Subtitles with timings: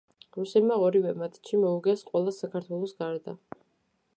[0.35, 3.37] რუსებმა ორივე მატჩი მოუგეს ყველას საქართველოს გარდა.